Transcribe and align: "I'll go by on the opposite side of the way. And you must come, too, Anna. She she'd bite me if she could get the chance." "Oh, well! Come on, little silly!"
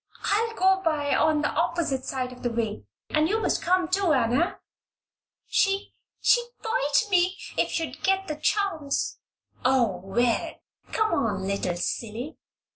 "I'll 0.23 0.55
go 0.55 0.81
by 0.83 1.15
on 1.15 1.43
the 1.43 1.49
opposite 1.51 2.05
side 2.05 2.31
of 2.33 2.41
the 2.41 2.49
way. 2.49 2.85
And 3.11 3.29
you 3.29 3.39
must 3.39 3.61
come, 3.61 3.87
too, 3.87 4.13
Anna. 4.13 4.57
She 5.47 5.93
she'd 6.19 6.49
bite 6.63 7.07
me 7.11 7.37
if 7.55 7.69
she 7.69 7.93
could 7.93 8.01
get 8.03 8.27
the 8.27 8.35
chance." 8.37 9.19
"Oh, 9.63 10.01
well! 10.03 10.55
Come 10.91 11.13
on, 11.13 11.43
little 11.45 11.75
silly!" 11.75 12.39